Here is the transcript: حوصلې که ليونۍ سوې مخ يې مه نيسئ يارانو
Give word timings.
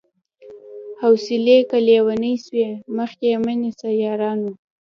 حوصلې 1.01 1.57
که 1.69 1.77
ليونۍ 1.87 2.35
سوې 2.45 2.69
مخ 2.95 3.11
يې 3.25 3.33
مه 3.43 3.53
نيسئ 3.61 3.93
يارانو 4.03 4.51